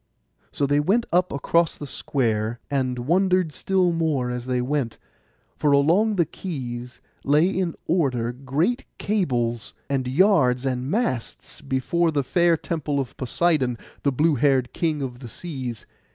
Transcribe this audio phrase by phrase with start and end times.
[0.51, 4.97] So they went up across the square, and wondered still more as they went;
[5.57, 12.23] for along the quays lay in order great cables, and yards, and masts, before the
[12.23, 15.85] fair temple of Poseidon, the blue haired king of the seas.